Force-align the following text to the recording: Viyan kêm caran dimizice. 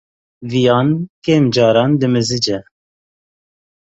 Viyan 0.49 0.89
kêm 1.23 1.43
caran 1.55 1.91
dimizice. 2.01 2.57